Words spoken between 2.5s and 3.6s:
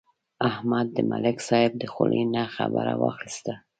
خبره واخیسته.